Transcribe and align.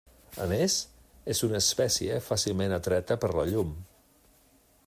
A 0.45 0.45
més, 0.51 0.77
és 1.33 1.43
una 1.49 1.59
espècie 1.65 2.17
fàcilment 2.31 2.75
atreta 2.81 3.19
per 3.25 3.33
la 3.41 3.49
llum. 3.53 3.79